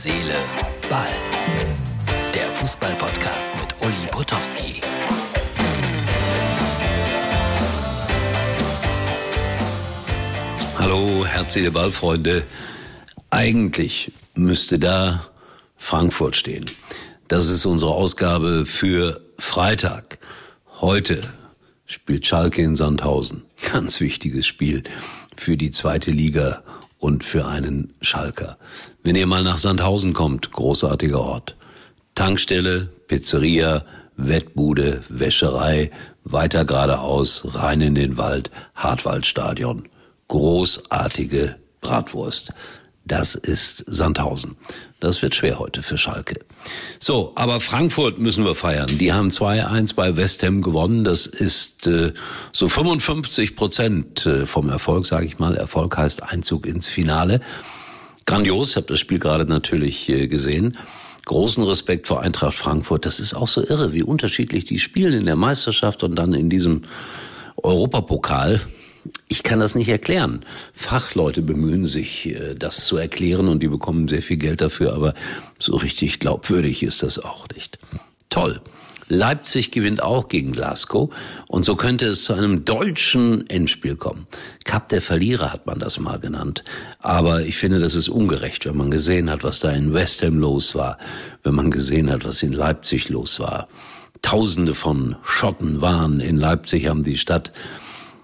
[0.00, 0.36] Seele,
[0.88, 1.08] Ball.
[2.32, 4.80] Der Fußball-Podcast mit Uli Potowski.
[10.78, 12.44] Hallo, herzliche Ballfreunde.
[13.30, 15.26] Eigentlich müsste da
[15.76, 16.66] Frankfurt stehen.
[17.26, 20.18] Das ist unsere Ausgabe für Freitag.
[20.80, 21.22] Heute
[21.86, 23.42] spielt Schalke in Sandhausen.
[23.72, 24.84] Ganz wichtiges Spiel
[25.36, 26.62] für die zweite Liga
[26.98, 28.58] und für einen Schalker.
[29.02, 31.56] Wenn ihr mal nach Sandhausen kommt, großartiger Ort.
[32.14, 33.84] Tankstelle, Pizzeria,
[34.16, 35.90] Wettbude, Wäscherei,
[36.24, 39.88] weiter geradeaus, rein in den Wald, Hartwaldstadion.
[40.26, 42.52] Großartige Bratwurst.
[43.08, 44.56] Das ist Sandhausen.
[45.00, 46.40] Das wird schwer heute für Schalke.
[47.00, 48.86] So, aber Frankfurt müssen wir feiern.
[48.98, 51.04] Die haben 2-1 bei West Ham gewonnen.
[51.04, 52.12] Das ist äh,
[52.52, 55.56] so 55 Prozent äh, vom Erfolg, sage ich mal.
[55.56, 57.40] Erfolg heißt Einzug ins Finale.
[58.26, 60.76] Grandios, ich habe das Spiel gerade natürlich äh, gesehen.
[61.24, 63.06] Großen Respekt vor Eintracht Frankfurt.
[63.06, 66.50] Das ist auch so irre, wie unterschiedlich die spielen in der Meisterschaft und dann in
[66.50, 66.82] diesem
[67.56, 68.60] Europapokal.
[69.28, 70.44] Ich kann das nicht erklären.
[70.74, 75.14] Fachleute bemühen sich, äh, das zu erklären und die bekommen sehr viel Geld dafür, aber
[75.58, 77.78] so richtig glaubwürdig ist das auch nicht.
[78.30, 78.60] Toll.
[79.10, 81.08] Leipzig gewinnt auch gegen Glasgow
[81.46, 84.26] und so könnte es zu einem deutschen Endspiel kommen.
[84.64, 86.62] Cup der Verlierer hat man das mal genannt.
[86.98, 90.38] Aber ich finde, das ist ungerecht, wenn man gesehen hat, was da in West Ham
[90.38, 90.98] los war,
[91.42, 93.68] wenn man gesehen hat, was in Leipzig los war.
[94.20, 97.52] Tausende von Schotten waren in Leipzig, haben die Stadt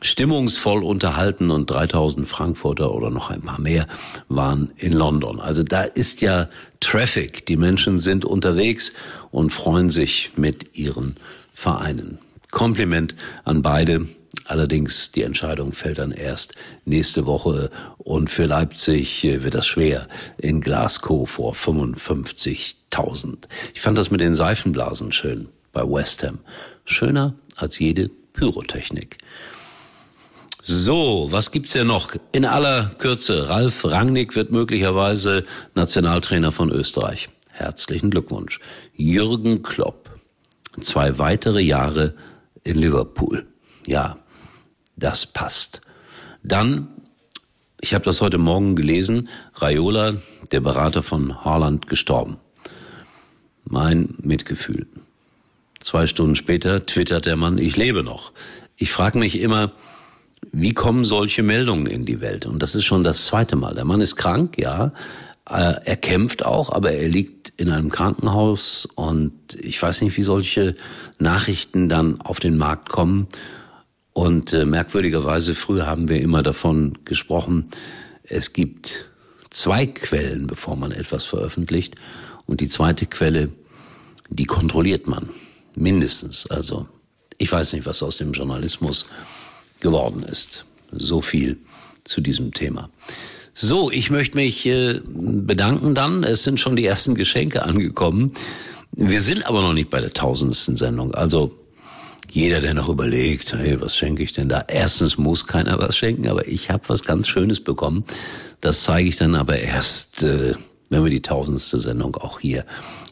[0.00, 3.86] stimmungsvoll unterhalten und 3000 Frankfurter oder noch ein paar mehr
[4.28, 5.40] waren in London.
[5.40, 6.48] Also da ist ja
[6.80, 7.46] Traffic.
[7.46, 8.92] Die Menschen sind unterwegs
[9.30, 11.16] und freuen sich mit ihren
[11.52, 12.18] Vereinen.
[12.50, 14.06] Kompliment an beide.
[14.44, 20.60] Allerdings die Entscheidung fällt dann erst nächste Woche und für Leipzig wird das schwer in
[20.60, 23.38] Glasgow vor 55.000.
[23.74, 26.38] Ich fand das mit den Seifenblasen schön bei West Ham.
[26.84, 29.18] Schöner als jede Pyrotechnik.
[30.68, 32.08] So, was gibt's denn noch?
[32.32, 35.44] In aller Kürze, Ralf Rangnick wird möglicherweise
[35.76, 37.28] Nationaltrainer von Österreich.
[37.52, 38.58] Herzlichen Glückwunsch.
[38.92, 40.10] Jürgen Klopp.
[40.80, 42.16] Zwei weitere Jahre
[42.64, 43.46] in Liverpool.
[43.86, 44.18] Ja,
[44.96, 45.82] das passt.
[46.42, 46.88] Dann,
[47.80, 50.16] ich habe das heute Morgen gelesen, Raiola,
[50.50, 52.38] der Berater von Haaland, gestorben.
[53.64, 54.88] Mein Mitgefühl.
[55.78, 58.32] Zwei Stunden später twittert der Mann, ich lebe noch.
[58.74, 59.70] Ich frage mich immer,
[60.52, 62.46] wie kommen solche Meldungen in die Welt?
[62.46, 63.74] Und das ist schon das zweite Mal.
[63.74, 64.92] Der Mann ist krank, ja.
[65.48, 70.22] Äh, er kämpft auch, aber er liegt in einem Krankenhaus und ich weiß nicht, wie
[70.22, 70.76] solche
[71.18, 73.28] Nachrichten dann auf den Markt kommen.
[74.12, 77.68] Und äh, merkwürdigerweise, früher haben wir immer davon gesprochen,
[78.24, 79.10] es gibt
[79.50, 81.96] zwei Quellen, bevor man etwas veröffentlicht.
[82.46, 83.50] Und die zweite Quelle,
[84.28, 85.28] die kontrolliert man.
[85.74, 86.46] Mindestens.
[86.46, 86.88] Also,
[87.38, 89.06] ich weiß nicht, was aus dem Journalismus
[89.86, 90.64] geworden ist.
[90.90, 91.58] So viel
[92.02, 92.90] zu diesem Thema.
[93.54, 96.24] So, ich möchte mich äh, bedanken dann.
[96.24, 98.32] Es sind schon die ersten Geschenke angekommen.
[98.90, 101.14] Wir sind aber noch nicht bei der tausendsten Sendung.
[101.14, 101.52] Also
[102.32, 104.64] jeder, der noch überlegt, hey, was schenke ich denn da?
[104.66, 108.04] Erstens muss keiner was schenken, aber ich habe was ganz Schönes bekommen.
[108.60, 110.54] Das zeige ich dann aber erst, äh,
[110.90, 112.64] wenn wir die tausendste Sendung auch hier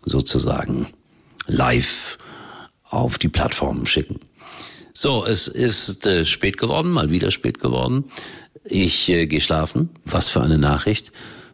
[0.05, 0.89] sozusagen
[1.47, 2.19] live
[2.83, 4.19] auf die Plattformen schicken.
[4.97, 8.05] So, es ist äh, spät geworden, mal wieder spät geworden.
[8.63, 9.91] Ich äh, gehe schlafen.
[10.05, 11.11] Was für eine Nachricht.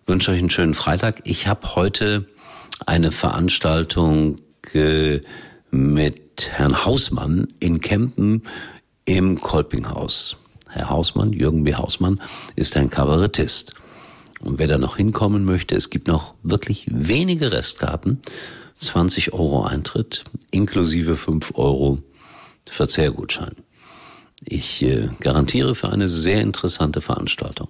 [0.06, 1.22] Wünsche euch einen schönen Freitag.
[1.24, 2.26] Ich habe heute
[2.84, 4.42] eine Veranstaltung
[4.74, 5.20] äh,
[5.70, 8.42] mit Herrn Hausmann in Kempen
[9.06, 10.36] im Kolpinghaus.
[10.68, 11.74] Herr Hausmann, Jürgen B.
[11.74, 12.20] Hausmann,
[12.56, 13.72] ist ein Kabarettist.
[14.40, 18.20] Und wer da noch hinkommen möchte, es gibt noch wirklich wenige Restkarten.
[18.74, 22.02] 20 Euro Eintritt, inklusive 5 Euro
[22.70, 23.54] Verzehrgutschein.
[24.44, 27.68] Ich äh, garantiere für eine sehr interessante Veranstaltung.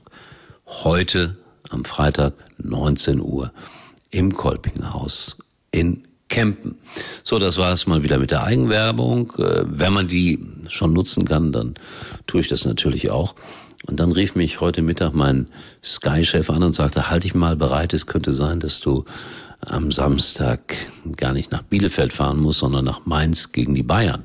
[0.66, 1.36] Heute
[1.68, 3.52] am Freitag 19 Uhr
[4.10, 5.38] im Kolpinghaus
[5.72, 6.78] in Kempen.
[7.24, 9.32] So, das war es mal wieder mit der Eigenwerbung.
[9.36, 10.38] Äh, wenn man die
[10.68, 11.74] schon nutzen kann, dann
[12.26, 13.34] tue ich das natürlich auch.
[13.86, 15.48] Und dann rief mich heute Mittag mein
[15.82, 19.04] Sky-Chef an und sagte, halt dich mal bereit, es könnte sein, dass du
[19.60, 20.76] am Samstag
[21.16, 24.24] gar nicht nach Bielefeld fahren musst, sondern nach Mainz gegen die Bayern.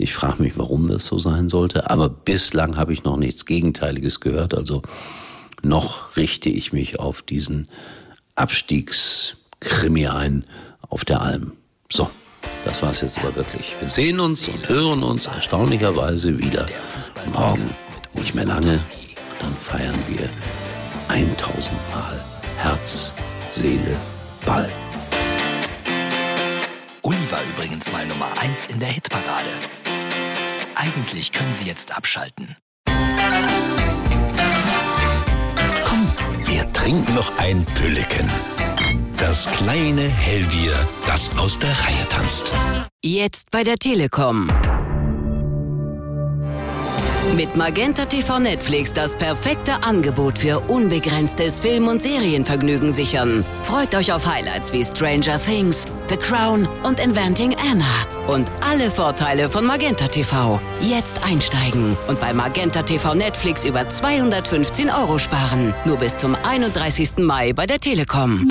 [0.00, 4.20] Ich frage mich, warum das so sein sollte, aber bislang habe ich noch nichts Gegenteiliges
[4.20, 4.54] gehört.
[4.54, 4.80] Also
[5.62, 7.68] noch richte ich mich auf diesen
[8.34, 10.44] Abstiegskrimi ein
[10.88, 11.52] auf der Alm.
[11.92, 12.08] So,
[12.64, 13.76] das war's jetzt aber wirklich.
[13.78, 16.64] Wir sehen uns und hören uns erstaunlicherweise wieder
[17.34, 17.68] morgen.
[18.14, 18.80] Nicht mehr lange,
[19.38, 20.30] dann feiern wir
[21.08, 22.24] 1000 Mal
[22.56, 23.12] Herz,
[23.50, 23.96] Seele,
[24.46, 24.70] Ball.
[27.02, 29.50] Uli war übrigens mal Nummer 1 in der Hitparade.
[30.82, 32.56] Eigentlich können Sie jetzt abschalten.
[35.84, 36.12] Komm,
[36.46, 38.26] wir trinken noch ein Pülleken.
[39.18, 40.72] Das kleine Hellbier,
[41.06, 42.50] das aus der Reihe tanzt.
[43.04, 44.50] Jetzt bei der Telekom.
[47.36, 53.44] Mit Magenta TV Netflix das perfekte Angebot für unbegrenztes Film- und Serienvergnügen sichern.
[53.64, 57.86] Freut euch auf Highlights wie Stranger Things, The Crown und Inventing Anna.
[58.26, 60.60] Und alle Vorteile von Magenta TV.
[60.80, 65.72] Jetzt einsteigen und bei Magenta TV Netflix über 215 Euro sparen.
[65.84, 67.18] Nur bis zum 31.
[67.18, 68.48] Mai bei der Telekom.